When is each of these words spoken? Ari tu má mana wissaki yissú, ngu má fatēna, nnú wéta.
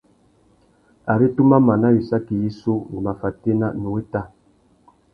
Ari 1.13 1.27
tu 1.35 1.41
má 1.49 1.57
mana 1.67 1.87
wissaki 1.95 2.35
yissú, 2.43 2.73
ngu 2.89 2.99
má 3.05 3.13
fatēna, 3.21 3.67
nnú 3.73 3.89
wéta. 3.95 4.21